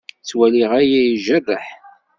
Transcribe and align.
Ttwaliɣ 0.21 0.71
aya 0.79 0.99
ijerreḥ. 1.03 1.65